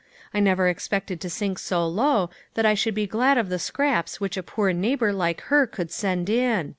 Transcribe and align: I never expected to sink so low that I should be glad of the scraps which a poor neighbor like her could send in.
I 0.33 0.39
never 0.39 0.67
expected 0.67 1.21
to 1.21 1.29
sink 1.29 1.59
so 1.59 1.85
low 1.87 2.31
that 2.55 2.65
I 2.65 2.73
should 2.73 2.95
be 2.95 3.05
glad 3.05 3.37
of 3.37 3.49
the 3.49 3.59
scraps 3.59 4.19
which 4.19 4.35
a 4.35 4.41
poor 4.41 4.73
neighbor 4.73 5.13
like 5.13 5.41
her 5.41 5.67
could 5.67 5.91
send 5.91 6.27
in. 6.27 6.69